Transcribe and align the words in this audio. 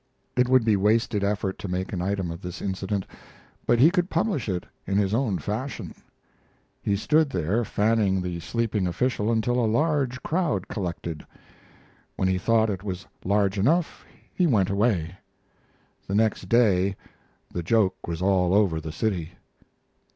It 0.35 0.49
would 0.49 0.65
be 0.65 0.75
wasted 0.75 1.23
effort 1.23 1.59
to 1.59 1.67
make 1.67 1.93
an 1.93 2.01
item 2.01 2.31
of 2.31 2.41
this 2.41 2.59
incident; 2.59 3.05
but 3.67 3.77
he 3.77 3.91
could 3.91 4.09
publish 4.09 4.49
it 4.49 4.65
in 4.87 4.97
his 4.97 5.13
own 5.13 5.37
fashion. 5.37 5.93
He 6.81 6.95
stood 6.95 7.29
there 7.29 7.63
fanning 7.63 8.19
the 8.19 8.39
sleeping 8.39 8.87
official 8.87 9.31
until 9.31 9.63
a 9.63 9.69
large 9.69 10.23
crowd 10.23 10.67
collected. 10.67 11.23
When 12.15 12.27
he 12.27 12.39
thought 12.39 12.71
it 12.71 12.81
was 12.83 13.05
large 13.23 13.59
enough 13.59 14.03
he 14.33 14.47
went 14.47 14.71
away. 14.71 15.17
Next 16.09 16.49
day 16.49 16.95
the 17.53 17.61
joke 17.61 18.07
was 18.07 18.23
all 18.23 18.55
over 18.55 18.81
the 18.81 18.91
city. 18.91 19.33